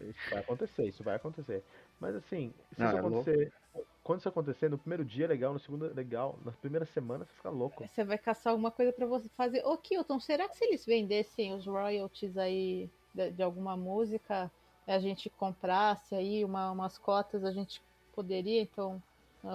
Isso 0.00 0.30
vai 0.30 0.38
acontecer, 0.38 0.86
isso 0.86 1.04
vai 1.04 1.16
acontecer. 1.16 1.62
Mas 2.00 2.14
assim, 2.14 2.54
se 2.72 2.80
não, 2.80 2.86
isso 2.86 2.96
é 2.96 3.00
acontecer. 3.00 3.52
Louco 3.74 3.95
quando 4.06 4.20
isso 4.20 4.28
acontecer, 4.28 4.70
no 4.70 4.78
primeiro 4.78 5.04
dia 5.04 5.24
é 5.24 5.28
legal, 5.28 5.52
no 5.52 5.58
segundo 5.58 5.86
é 5.86 5.92
legal, 5.92 6.38
na 6.44 6.52
primeira 6.52 6.86
semana 6.86 7.24
você 7.24 7.32
fica 7.32 7.50
louco. 7.50 7.84
Você 7.84 8.04
vai 8.04 8.16
caçar 8.16 8.52
alguma 8.52 8.70
coisa 8.70 8.92
pra 8.92 9.04
você 9.04 9.28
fazer. 9.30 9.66
Ô, 9.66 9.76
Kilton, 9.76 10.20
será 10.20 10.48
que 10.48 10.56
se 10.56 10.64
eles 10.64 10.86
vendessem 10.86 11.52
os 11.52 11.66
royalties 11.66 12.36
aí 12.36 12.88
de, 13.12 13.32
de 13.32 13.42
alguma 13.42 13.76
música, 13.76 14.48
a 14.86 14.98
gente 15.00 15.28
comprasse 15.28 16.14
aí 16.14 16.44
uma, 16.44 16.70
umas 16.70 16.96
cotas, 16.96 17.44
a 17.44 17.50
gente 17.50 17.82
poderia 18.14 18.62
então 18.62 19.02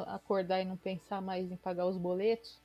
acordar 0.08 0.60
e 0.60 0.66
não 0.66 0.76
pensar 0.76 1.22
mais 1.22 1.50
em 1.50 1.56
pagar 1.56 1.86
os 1.86 1.98
boletos? 1.98 2.60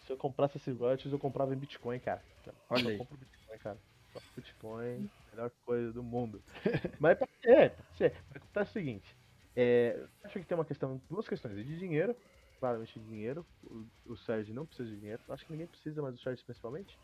Se 0.00 0.12
eu 0.12 0.16
comprasse 0.16 0.56
esses 0.56 0.76
royalties, 0.76 1.12
eu 1.12 1.18
comprava 1.18 1.54
em 1.54 1.58
Bitcoin, 1.58 2.00
cara. 2.00 2.24
Olha 2.68 2.82
eu 2.82 2.88
aí. 2.88 2.98
compro 2.98 3.16
Bitcoin, 3.16 3.58
cara. 3.58 3.78
Só 4.12 4.20
Bitcoin, 4.34 5.08
melhor 5.30 5.52
coisa 5.64 5.92
do 5.92 6.02
mundo. 6.02 6.42
Mas 6.98 7.16
pode 7.16 7.30
ser, 7.40 7.70
pode 7.70 7.96
ser. 7.96 8.16
Mas 8.30 8.42
acontece 8.42 8.70
o 8.70 8.72
seguinte. 8.72 9.21
É, 9.56 10.06
acho 10.24 10.38
que 10.40 10.46
tem 10.46 10.56
uma 10.56 10.64
questão, 10.64 11.00
duas 11.08 11.28
questões. 11.28 11.54
De 11.56 11.78
dinheiro, 11.78 12.16
claramente 12.58 12.98
de 12.98 13.06
dinheiro. 13.06 13.46
O, 13.62 13.86
o 14.12 14.16
Sérgio 14.16 14.54
não 14.54 14.66
precisa 14.66 14.88
de 14.88 14.98
dinheiro. 14.98 15.22
Acho 15.28 15.44
que 15.44 15.52
ninguém 15.52 15.66
precisa, 15.66 16.00
mas 16.02 16.14
o 16.14 16.18
Sérgio 16.18 16.44
principalmente. 16.44 16.98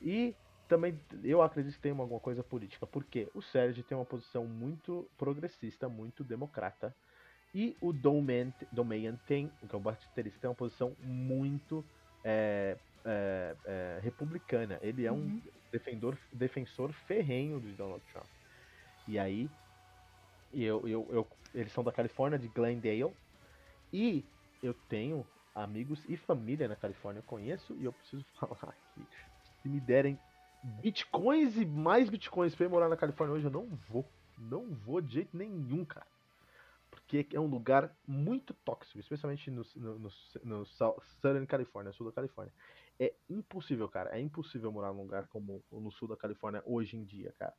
E 0.00 0.34
também 0.68 1.00
eu 1.24 1.42
acredito 1.42 1.74
que 1.74 1.80
tem 1.80 1.92
uma- 1.92 2.04
alguma 2.04 2.20
coisa 2.20 2.42
política. 2.44 2.86
Porque 2.86 3.28
o 3.34 3.42
Sérgio 3.42 3.82
tem 3.84 3.96
uma 3.96 4.04
posição 4.06 4.46
muito 4.46 5.10
progressista, 5.16 5.88
muito 5.88 6.22
democrata. 6.24 6.94
E 7.54 7.76
o 7.80 7.92
Domeyan 7.92 9.16
tem, 9.26 9.48
que 9.48 9.74
é 9.74 9.76
o 9.76 9.80
baterista, 9.80 10.40
tem 10.40 10.50
uma 10.50 10.54
posição 10.56 10.96
muito 11.00 11.84
é, 12.24 12.78
é, 13.04 13.56
é, 13.64 14.00
republicana. 14.02 14.78
Ele 14.82 15.06
é 15.06 15.12
um 15.12 15.16
Uhum. 15.16 15.42
defensor, 15.72 16.18
defensor 16.32 16.92
ferrenho 16.92 17.58
do 17.60 17.74
Donald 17.74 18.04
Trump. 18.12 18.26
E 19.06 19.18
aí, 19.18 19.50
e 20.52 20.64
eu, 20.64 20.86
eu, 20.88 21.08
eu, 21.10 21.28
eles 21.54 21.72
são 21.72 21.84
da 21.84 21.92
Califórnia, 21.92 22.38
de 22.38 22.48
Glendale. 22.48 23.14
E 23.92 24.28
eu 24.62 24.74
tenho 24.74 25.26
amigos 25.54 26.04
e 26.08 26.16
família 26.16 26.68
na 26.68 26.76
Califórnia, 26.76 27.20
eu 27.20 27.24
conheço, 27.24 27.76
e 27.76 27.84
eu 27.84 27.92
preciso 27.92 28.24
falar 28.38 28.76
que 28.94 29.08
se 29.62 29.68
me 29.68 29.80
derem 29.80 30.20
bitcoins 30.62 31.56
e 31.56 31.64
mais 31.66 32.08
bitcoins 32.10 32.54
pra 32.54 32.66
eu 32.66 32.70
morar 32.70 32.88
na 32.88 32.96
Califórnia 32.96 33.34
hoje, 33.36 33.46
eu 33.46 33.50
não 33.50 33.68
vou. 33.88 34.12
Não 34.36 34.74
vou 34.74 35.00
de 35.00 35.14
jeito 35.14 35.36
nenhum, 35.36 35.84
cara. 35.84 36.06
Porque 36.90 37.26
é 37.34 37.40
um 37.40 37.46
lugar 37.46 37.94
muito 38.06 38.54
tóxico, 38.64 38.98
especialmente 38.98 39.50
no, 39.50 39.62
no, 39.76 39.98
no, 39.98 40.10
no 40.44 40.66
Sou- 40.66 41.00
Southern 41.20 41.46
California, 41.46 41.92
sul 41.92 42.06
da 42.06 42.12
Califórnia. 42.12 42.52
É 42.98 43.14
impossível, 43.28 43.88
cara. 43.88 44.16
É 44.16 44.20
impossível 44.20 44.72
morar 44.72 44.92
num 44.92 45.02
lugar 45.02 45.28
como 45.28 45.62
no 45.70 45.90
sul 45.90 46.08
da 46.08 46.16
Califórnia 46.16 46.62
hoje 46.64 46.96
em 46.96 47.04
dia, 47.04 47.34
cara. 47.38 47.54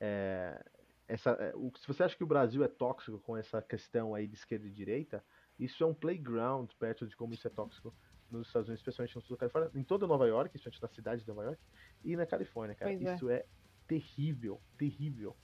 É, 0.00 0.64
essa, 1.08 1.30
é, 1.40 1.52
se 1.52 1.86
você 1.86 2.02
acha 2.02 2.16
que 2.16 2.22
o 2.22 2.26
Brasil 2.26 2.62
é 2.62 2.68
tóxico 2.68 3.18
com 3.20 3.36
essa 3.36 3.62
questão 3.62 4.14
aí 4.14 4.26
de 4.26 4.34
esquerda 4.34 4.66
e 4.66 4.70
direita, 4.70 5.24
isso 5.58 5.82
é 5.82 5.86
um 5.86 5.94
playground 5.94 6.70
perto 6.78 7.06
de 7.06 7.16
como 7.16 7.32
isso 7.32 7.46
é 7.46 7.50
tóxico 7.50 7.94
nos 8.30 8.46
Estados 8.46 8.68
Unidos, 8.68 8.82
especialmente 8.82 9.16
no 9.16 9.22
sul 9.22 9.36
da 9.36 9.40
Califórnia, 9.40 9.70
em 9.74 9.82
toda 9.82 10.06
Nova 10.06 10.26
York, 10.26 10.54
especialmente 10.54 10.82
na 10.82 10.88
cidade 10.88 11.22
de 11.22 11.28
Nova 11.28 11.44
York, 11.44 11.60
e 12.04 12.14
na 12.14 12.26
Califórnia, 12.26 12.76
cara. 12.76 12.92
Pois 12.92 13.06
é. 13.06 13.14
isso 13.14 13.30
é 13.30 13.46
terrível, 13.86 14.60
terrível. 14.76 15.34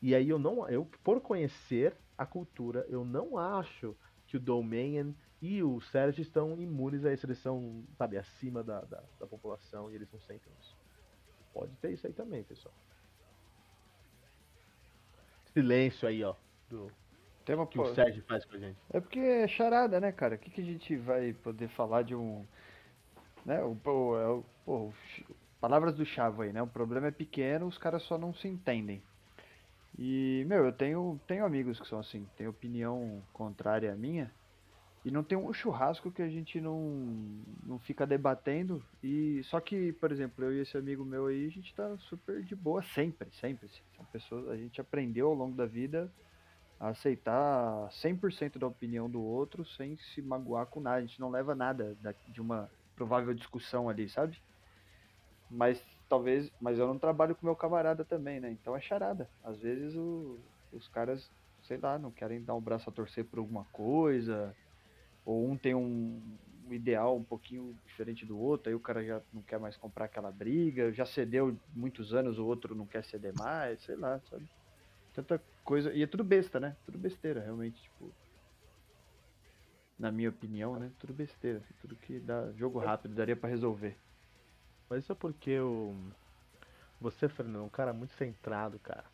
E 0.00 0.14
aí 0.14 0.28
eu 0.28 0.38
não, 0.38 0.66
eu 0.70 0.88
por 1.04 1.20
conhecer 1.20 1.94
a 2.16 2.24
cultura, 2.24 2.86
eu 2.88 3.04
não 3.04 3.36
acho 3.36 3.94
que 4.26 4.38
o 4.38 4.40
Domain 4.40 5.14
e 5.42 5.62
o 5.62 5.80
Sérgio 5.82 6.22
estão 6.22 6.58
imunes 6.58 7.04
a 7.04 7.12
isso, 7.12 7.26
eles 7.26 7.38
são, 7.38 7.84
sabe, 7.98 8.16
acima 8.16 8.62
da, 8.62 8.80
da, 8.82 9.02
da 9.18 9.26
população 9.26 9.90
e 9.90 9.94
eles 9.94 10.10
não 10.10 10.20
sentem 10.20 10.52
isso. 10.60 10.74
Pode 11.52 11.76
ter 11.76 11.92
isso 11.92 12.06
aí 12.06 12.12
também, 12.12 12.42
pessoal. 12.42 12.74
Silêncio 15.52 16.08
aí, 16.08 16.22
ó, 16.24 16.34
do 16.68 16.90
Tem 17.44 17.54
uma 17.56 17.66
que 17.66 17.78
po- 17.78 17.84
o 17.84 17.94
Sérgio 17.94 18.22
faz 18.24 18.44
com 18.44 18.56
a 18.56 18.58
gente. 18.58 18.76
É 18.92 19.00
porque 19.00 19.18
é 19.18 19.48
charada, 19.48 20.00
né, 20.00 20.12
cara? 20.12 20.34
O 20.34 20.38
que, 20.38 20.50
que 20.50 20.60
a 20.60 20.64
gente 20.64 20.96
vai 20.96 21.32
poder 21.32 21.68
falar 21.68 22.02
de 22.02 22.14
um. 22.14 22.44
Né? 23.44 23.62
O, 23.62 23.74
pô, 23.74 24.18
é 24.18 24.28
o- 24.28 24.44
pô, 24.64 24.76
o 24.88 24.92
ch- 24.92 25.24
palavras 25.60 25.94
do 25.94 26.04
Chavo 26.04 26.42
aí, 26.42 26.52
né? 26.52 26.62
O 26.62 26.66
problema 26.66 27.08
é 27.08 27.10
pequeno, 27.10 27.66
os 27.66 27.78
caras 27.78 28.02
só 28.02 28.16
não 28.18 28.32
se 28.34 28.48
entendem. 28.48 29.02
E, 29.98 30.44
meu, 30.46 30.64
eu 30.64 30.72
tenho, 30.72 31.20
tenho 31.26 31.44
amigos 31.44 31.80
que 31.80 31.86
são 31.88 31.98
assim, 31.98 32.26
têm 32.36 32.46
opinião 32.46 33.22
contrária 33.32 33.92
à 33.92 33.96
minha. 33.96 34.30
E 35.04 35.10
não 35.10 35.24
tem 35.24 35.36
um 35.38 35.52
churrasco 35.52 36.12
que 36.12 36.20
a 36.20 36.28
gente 36.28 36.60
não, 36.60 37.42
não 37.62 37.78
fica 37.78 38.06
debatendo. 38.06 38.84
E 39.02 39.42
só 39.44 39.58
que, 39.60 39.92
por 39.94 40.12
exemplo, 40.12 40.44
eu 40.44 40.52
e 40.54 40.60
esse 40.60 40.76
amigo 40.76 41.04
meu 41.04 41.26
aí, 41.26 41.46
a 41.46 41.50
gente 41.50 41.74
tá 41.74 41.96
super 41.98 42.44
de 42.44 42.54
boa 42.54 42.82
sempre, 42.82 43.30
sempre. 43.32 43.68
São 43.96 44.04
pessoas, 44.06 44.48
a 44.48 44.56
gente 44.56 44.80
aprendeu 44.80 45.28
ao 45.28 45.34
longo 45.34 45.56
da 45.56 45.66
vida 45.66 46.12
a 46.78 46.90
aceitar 46.90 47.90
100% 47.92 48.58
da 48.58 48.66
opinião 48.66 49.10
do 49.10 49.22
outro 49.22 49.64
sem 49.66 49.96
se 49.98 50.22
magoar 50.22 50.66
com 50.66 50.80
nada. 50.80 50.98
A 50.98 51.06
gente 51.06 51.20
não 51.20 51.30
leva 51.30 51.54
nada 51.54 51.96
da- 52.00 52.14
de 52.26 52.40
uma 52.40 52.70
provável 52.94 53.34
discussão 53.34 53.88
ali, 53.88 54.08
sabe? 54.08 54.38
Mas 55.48 55.82
talvez, 56.08 56.50
mas 56.60 56.78
eu 56.78 56.86
não 56.86 56.98
trabalho 56.98 57.34
com 57.36 57.46
meu 57.46 57.56
camarada 57.56 58.04
também, 58.04 58.40
né? 58.40 58.50
Então 58.52 58.76
é 58.76 58.80
charada. 58.80 59.30
Às 59.42 59.58
vezes 59.60 59.96
o- 59.96 60.44
os 60.70 60.88
caras, 60.88 61.30
sei 61.62 61.78
lá, 61.78 61.98
não 61.98 62.12
querem 62.12 62.44
dar 62.44 62.54
um 62.54 62.60
braço 62.60 62.88
a 62.88 62.92
torcer 62.92 63.28
por 63.28 63.38
alguma 63.40 63.64
coisa, 63.72 64.56
ou 65.24 65.50
um 65.50 65.56
tem 65.56 65.74
um, 65.74 66.20
um 66.66 66.72
ideal 66.72 67.16
um 67.16 67.24
pouquinho 67.24 67.76
diferente 67.86 68.24
do 68.24 68.38
outro, 68.38 68.68
aí 68.68 68.74
o 68.74 68.80
cara 68.80 69.04
já 69.04 69.20
não 69.32 69.42
quer 69.42 69.58
mais 69.58 69.76
comprar 69.76 70.06
aquela 70.06 70.30
briga, 70.30 70.92
já 70.92 71.04
cedeu 71.04 71.58
muitos 71.74 72.14
anos, 72.14 72.38
o 72.38 72.46
outro 72.46 72.74
não 72.74 72.86
quer 72.86 73.04
ceder 73.04 73.34
mais, 73.36 73.82
sei 73.82 73.96
lá, 73.96 74.20
sabe? 74.30 74.48
Tanta 75.12 75.42
coisa. 75.64 75.92
E 75.92 76.02
é 76.02 76.06
tudo 76.06 76.24
besta, 76.24 76.60
né? 76.60 76.76
Tudo 76.84 76.98
besteira, 76.98 77.40
realmente, 77.40 77.82
tipo. 77.82 78.12
Na 79.98 80.10
minha 80.10 80.30
opinião, 80.30 80.78
né? 80.78 80.90
Tudo 80.98 81.12
besteira. 81.12 81.62
Tudo 81.80 81.96
que 81.96 82.18
dá 82.20 82.50
jogo 82.52 82.78
rápido, 82.78 83.14
daria 83.14 83.36
pra 83.36 83.50
resolver. 83.50 83.96
Mas 84.88 85.04
isso 85.04 85.12
é 85.12 85.14
porque 85.14 85.58
o. 85.60 85.94
Você, 87.00 87.28
Fernando, 87.28 87.62
é 87.62 87.66
um 87.66 87.70
cara 87.70 87.92
muito 87.92 88.12
centrado, 88.14 88.78
cara. 88.78 89.04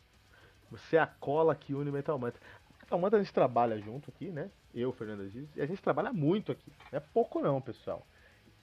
Você 0.69 0.97
é 0.97 0.99
a 0.99 1.07
cola 1.07 1.55
que 1.55 1.73
une 1.73 1.89
o 1.89 1.93
Metal 1.93 2.17
Mantra. 2.19 2.41
Metal 2.87 2.99
Mantra 2.99 3.19
a 3.19 3.21
gente 3.23 3.33
trabalha 3.33 3.77
junto 3.79 4.09
aqui, 4.09 4.29
né? 4.29 4.49
Eu, 4.73 4.93
Fernando 4.93 5.21
Aziz, 5.23 5.49
e 5.57 5.61
a 5.61 5.65
gente 5.65 5.81
trabalha 5.81 6.13
muito 6.13 6.53
aqui. 6.53 6.71
Não 6.89 6.97
é 6.97 7.01
pouco 7.01 7.41
não, 7.41 7.59
pessoal. 7.61 8.07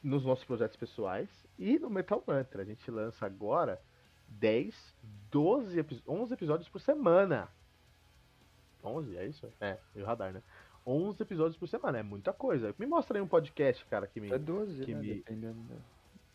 Nos 0.03 0.25
nossos 0.25 0.45
projetos 0.47 0.77
pessoais 0.79 1.29
e 1.59 1.79
no 1.79 1.91
Metal 1.91 2.23
Mantra. 2.27 2.63
A 2.63 2.65
gente 2.65 2.91
lança 2.91 3.27
agora 3.27 3.79
10, 4.29 4.95
12, 5.31 5.79
epi- 5.79 6.03
11 6.09 6.33
episódios 6.33 6.69
por 6.71 6.81
semana. 6.81 7.49
11, 8.83 9.15
é 9.19 9.27
isso? 9.27 9.47
É, 9.61 9.77
e 9.95 10.01
o 10.03 10.07
radar, 10.07 10.33
né? 10.33 10.43
11 10.87 11.23
episódios 11.23 11.57
por 11.59 11.67
semana, 11.69 11.99
é 11.99 12.03
muita 12.03 12.33
coisa. 12.33 12.75
Me 12.79 12.87
mostra 12.87 13.19
aí 13.19 13.23
um 13.23 13.29
podcast, 13.29 13.85
cara, 13.87 14.07
que 14.07 14.21
me, 14.21 14.31
É 14.33 14.39
12, 14.39 14.85
que 14.87 14.95
né? 14.95 15.01
me- 15.01 15.15
Dependendo 15.17 15.61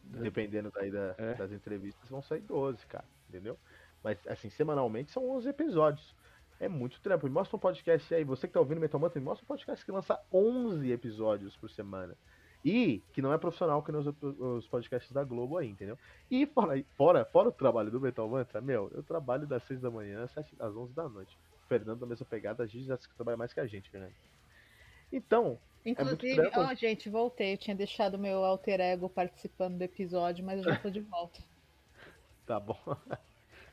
da- 0.04 0.20
dependendo 0.22 0.72
daí 0.72 0.92
da- 0.92 1.16
É. 1.18 1.34
das 1.36 1.52
entrevistas, 1.52 2.08
vão 2.10 2.22
sair 2.22 2.42
12, 2.42 2.86
cara, 2.86 3.06
entendeu? 3.28 3.58
Mas, 4.04 4.18
assim, 4.28 4.50
semanalmente 4.50 5.12
são 5.12 5.28
11 5.30 5.50
episódios. 5.50 6.16
É 6.60 6.68
muito 6.68 7.00
trampo. 7.02 7.26
Me 7.26 7.34
mostra 7.34 7.56
um 7.56 7.60
podcast 7.60 8.14
aí, 8.14 8.24
você 8.24 8.48
que 8.48 8.54
tá 8.54 8.60
ouvindo 8.60 8.82
Metal 8.82 9.00
Mantra, 9.00 9.20
me 9.20 9.26
mostra 9.26 9.46
um 9.46 9.48
podcast 9.48 9.86
que 9.86 9.92
lança 9.92 10.20
11 10.32 10.92
episódios 10.92 11.56
por 11.56 11.70
semana. 11.70 12.18
E 12.64 13.02
que 13.14 13.22
não 13.22 13.32
é 13.32 13.38
profissional 13.38 13.82
que 13.82 13.92
nem 13.92 14.02
os, 14.02 14.14
os 14.22 14.68
podcasts 14.68 15.14
da 15.14 15.24
Globo 15.24 15.58
aí, 15.58 15.70
entendeu? 15.70 15.98
E 16.30 16.46
fora, 16.46 16.84
fora, 16.98 17.24
fora 17.24 17.48
o 17.48 17.54
trabalho 17.54 17.90
do 17.90 18.02
Metal 18.02 18.28
Mantra, 18.28 18.60
meu, 18.60 18.92
eu 18.94 19.02
trabalho 19.02 19.48
das 19.48 19.64
6 19.64 19.80
da 19.80 19.90
manhã 19.90 20.24
às, 20.24 20.32
7, 20.32 20.54
às 20.60 20.76
11 20.76 20.94
da 20.94 21.08
noite. 21.08 21.38
O 21.64 21.68
Fernando, 21.70 22.00
da 22.00 22.06
mesma 22.06 22.26
pegada, 22.26 22.64
a 22.64 22.68
gente 22.68 22.84
já 22.84 22.98
trabalha 23.16 23.38
mais 23.38 23.54
que 23.54 23.62
a 23.62 23.66
gente, 23.66 23.90
Fernando. 23.90 24.14
Então, 25.12 25.58
Inclusive, 25.86 26.36
trampo. 26.36 26.60
ó, 26.60 26.74
gente, 26.76 27.10
voltei. 27.10 27.54
Eu 27.54 27.58
tinha 27.58 27.76
deixado 27.76 28.20
meu 28.20 28.44
alter 28.44 28.82
ego 28.82 29.10
participando 29.10 29.78
do 29.78 29.84
episódio, 29.84 30.46
mas 30.46 30.58
eu 30.60 30.66
já 30.66 30.78
tô 30.78 30.90
de 30.90 31.00
volta. 31.00 31.40
tá 32.46 32.60
bom. 32.60 32.78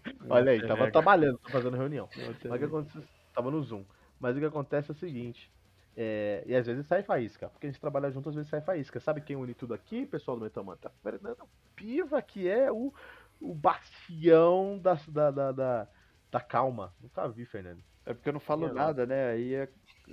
Olha 0.30 0.52
aí, 0.52 0.60
tava 0.60 0.78
Pega. 0.78 0.92
trabalhando, 0.92 1.38
tava 1.38 1.52
fazendo 1.52 1.76
reunião. 1.76 2.08
Mas 2.16 2.28
o 2.28 2.58
que 2.58 2.64
acontece, 2.64 3.08
tava 3.34 3.50
no 3.50 3.62
Zoom. 3.62 3.84
Mas 4.20 4.36
o 4.36 4.40
que 4.40 4.46
acontece 4.46 4.90
é 4.90 4.94
o 4.94 4.96
seguinte, 4.96 5.50
é, 5.96 6.42
e 6.46 6.54
às 6.54 6.66
vezes 6.66 6.86
sai 6.86 7.02
faísca, 7.02 7.48
porque 7.48 7.66
a 7.66 7.70
gente 7.70 7.80
trabalha 7.80 8.10
junto, 8.10 8.28
às 8.28 8.34
vezes 8.34 8.50
sai 8.50 8.60
faísca. 8.60 9.00
Sabe 9.00 9.20
quem 9.20 9.36
une 9.36 9.54
tudo 9.54 9.75
aqui, 9.75 10.06
pessoal 10.06 10.36
do 10.36 10.44
Metamanta? 10.44 10.90
Fernando 11.02 11.44
Piva, 11.75 12.20
que 12.22 12.48
é 12.48 12.70
o, 12.70 12.92
o 13.40 13.54
bastião 13.54 14.78
da, 14.78 14.94
da, 15.08 15.30
da, 15.30 15.52
da, 15.52 15.88
da 16.30 16.40
calma. 16.40 16.94
Nunca 17.00 17.28
vi, 17.28 17.44
Fernando. 17.44 17.82
É 18.04 18.14
porque 18.14 18.28
eu 18.28 18.32
não 18.32 18.40
falo 18.40 18.62
Minha 18.62 18.75
nada, 18.75 19.06
né? 19.06 19.30
Aí, 19.30 19.54
é, 19.54 19.68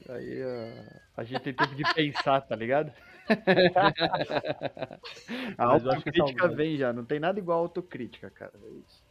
aí 0.10 0.42
é- 0.42 1.02
a 1.16 1.24
gente 1.24 1.44
tem 1.44 1.54
tempo 1.54 1.76
de 1.76 1.84
pensar, 1.94 2.42
tá 2.42 2.56
ligado? 2.56 2.92
A 5.58 5.64
é 5.64 5.66
autocrítica 5.66 6.48
vem 6.50 6.78
já, 6.78 6.92
não 6.92 7.06
tem 7.06 7.20
nada 7.20 7.40
igual 7.40 7.60
a 7.60 7.62
autocrítica, 7.62 8.30
cara. 8.32 8.52
É 8.54 8.80
isso. 8.80 9.03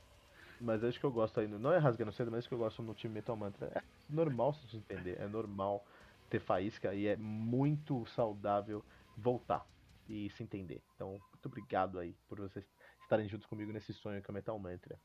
Mas 0.63 0.85
acho 0.85 0.99
que 0.99 1.05
eu 1.05 1.11
gosto 1.11 1.41
ainda. 1.41 1.59
Não 1.59 1.73
é 1.73 1.79
rasgando 1.79 2.13
cedo, 2.13 2.31
mas 2.31 2.39
acho 2.39 2.49
que 2.49 2.55
eu 2.55 2.59
gosto 2.59 2.83
no 2.83 2.95
time 2.95 3.15
Metal 3.15 3.37
Mantra. 3.37 3.67
É 3.75 3.83
normal 4.09 4.55
se 4.55 4.77
entender. 4.77 5.21
É 5.21 5.27
normal 5.27 5.85
ter 6.31 6.39
faísca 6.39 6.95
e 6.95 7.07
é 7.09 7.17
muito 7.17 8.07
saudável 8.07 8.83
voltar 9.17 9.67
e 10.09 10.31
se 10.31 10.43
entender. 10.43 10.81
Então, 10.95 11.21
muito 11.33 11.47
obrigado 11.47 11.99
aí 11.99 12.15
por 12.29 12.39
vocês 12.39 12.65
estarem 13.03 13.29
juntos 13.29 13.47
comigo 13.47 13.73
nesse 13.73 13.93
sonho 13.93 14.23
que 14.23 14.31
é 14.31 14.33
o 14.33 14.35
Metal 14.35 14.59
Mantra. 14.59 14.99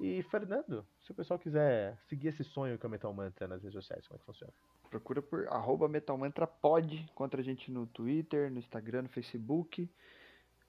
E, 0.00 0.22
Fernando, 0.24 0.86
se 1.00 1.10
o 1.10 1.14
pessoal 1.14 1.38
quiser 1.38 1.98
seguir 2.08 2.28
esse 2.28 2.44
sonho 2.44 2.78
que 2.78 2.86
é 2.86 2.88
o 2.88 2.90
Metal 2.90 3.12
Mantra 3.12 3.46
nas 3.46 3.62
redes 3.62 3.74
sociais, 3.74 4.06
como 4.06 4.16
é 4.16 4.18
que 4.18 4.24
funciona? 4.24 4.52
Procura 4.88 5.20
por 5.20 5.46
arroba 5.48 5.86
metalmantrapod, 5.86 6.94
encontra 6.96 7.40
a 7.40 7.44
gente 7.44 7.70
no 7.70 7.86
Twitter, 7.86 8.50
no 8.50 8.58
Instagram, 8.58 9.02
no 9.02 9.08
Facebook. 9.10 9.88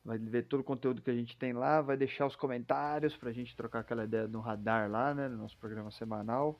Vai 0.04 0.18
ver 0.18 0.44
todo 0.44 0.62
o 0.62 0.64
conteúdo 0.64 1.02
que 1.02 1.12
a 1.12 1.16
gente 1.16 1.38
tem 1.38 1.54
lá, 1.54 1.82
vai 1.82 1.98
deixar 1.98 2.26
os 2.26 2.36
comentários 2.36 3.16
pra 3.18 3.32
gente 3.32 3.56
trocar 3.56 3.80
aquela 3.80 4.06
ideia 4.06 4.28
no 4.28 4.40
radar 4.40 4.90
lá, 4.90 5.14
né, 5.14 5.28
no 5.28 5.38
nosso 5.38 5.58
programa 5.58 5.92
semanal. 5.92 6.60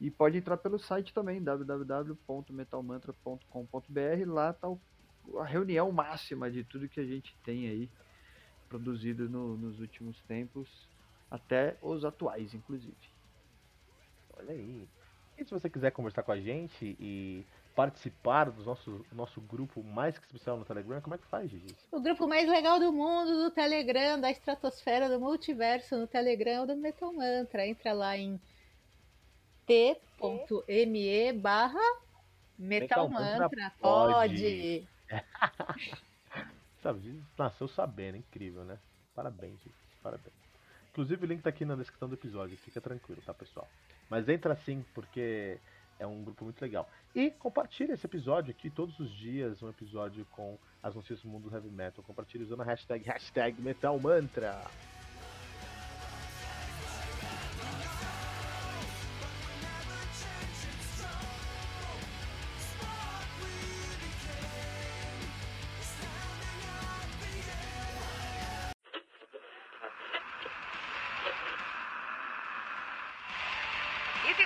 E 0.00 0.10
pode 0.10 0.36
entrar 0.36 0.58
pelo 0.58 0.78
site 0.78 1.14
também, 1.14 1.42
www.metalmantra.com.br. 1.42 4.26
Lá 4.26 4.52
tá 4.52 4.68
a 5.38 5.44
reunião 5.44 5.90
máxima 5.90 6.50
de 6.50 6.62
tudo 6.64 6.88
que 6.88 7.00
a 7.00 7.04
gente 7.04 7.34
tem 7.44 7.68
aí 7.68 7.90
produzido 8.68 9.28
no, 9.28 9.56
nos 9.56 9.80
últimos 9.80 10.20
tempos, 10.22 10.88
até 11.30 11.76
os 11.80 12.04
atuais, 12.04 12.52
inclusive. 12.52 12.96
Olha 14.36 14.52
aí. 14.52 14.86
E 15.38 15.44
se 15.44 15.50
você 15.50 15.68
quiser 15.68 15.90
conversar 15.92 16.22
com 16.22 16.32
a 16.32 16.40
gente 16.40 16.96
e 17.00 17.44
participar 17.76 18.50
do 18.50 18.64
nosso, 18.64 19.04
nosso 19.12 19.38
grupo 19.38 19.82
mais 19.82 20.18
que 20.18 20.24
especial 20.24 20.56
no 20.56 20.64
Telegram, 20.64 20.98
como 21.02 21.14
é 21.14 21.18
que 21.18 21.26
faz, 21.26 21.50
Gigi? 21.50 21.76
O 21.92 22.00
grupo 22.00 22.26
mais 22.26 22.48
legal 22.48 22.80
do 22.80 22.90
mundo 22.90 23.44
do 23.44 23.50
Telegram, 23.50 24.18
da 24.18 24.30
estratosfera 24.30 25.10
do 25.10 25.20
multiverso 25.20 25.94
no 25.94 26.06
Telegram 26.06 26.66
do 26.66 26.74
Metal 26.74 27.12
Mantra. 27.12 27.66
Entra 27.66 27.92
lá 27.92 28.16
em 28.16 28.40
t.me 29.66 31.32
barra 31.34 31.98
Metal 32.58 33.08
Mantra. 33.10 33.70
Pode! 33.78 34.88
Sabe, 36.82 37.22
nasceu 37.36 37.68
sabendo, 37.68 38.16
incrível, 38.16 38.64
né? 38.64 38.78
Parabéns, 39.14 39.58
gente. 39.62 39.74
Parabéns. 40.02 40.34
Inclusive 40.92 41.26
o 41.26 41.28
link 41.28 41.42
tá 41.42 41.50
aqui 41.50 41.66
na 41.66 41.74
descrição 41.74 42.08
do 42.08 42.14
episódio, 42.14 42.56
fica 42.56 42.80
tranquilo, 42.80 43.20
tá, 43.26 43.34
pessoal? 43.34 43.68
Mas 44.08 44.26
entra 44.28 44.56
sim, 44.64 44.82
porque 44.94 45.58
é 45.98 46.06
um 46.06 46.22
grupo 46.22 46.44
muito 46.44 46.60
legal. 46.60 46.88
E 47.14 47.30
compartilha 47.30 47.94
esse 47.94 48.06
episódio 48.06 48.50
aqui 48.50 48.70
todos 48.70 48.98
os 48.98 49.10
dias, 49.10 49.62
um 49.62 49.68
episódio 49.68 50.26
com 50.32 50.58
as 50.82 50.94
notícias 50.94 51.22
do 51.22 51.28
mundo 51.28 51.48
do 51.48 51.54
heavy 51.54 51.70
metal. 51.70 52.04
Compartilhe 52.04 52.44
usando 52.44 52.62
a 52.62 52.64
hashtag, 52.64 53.04
hashtag 53.04 53.60
Metal 53.60 53.98
Mantra. 53.98 54.62